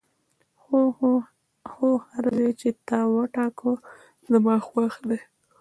هو، 1.71 1.89
هر 2.07 2.23
ځای 2.37 2.51
چې 2.61 2.69
تا 2.87 2.99
وټاکه 3.15 3.71
زما 4.29 4.55
خوښ 4.67 4.93
دی. 5.09 5.19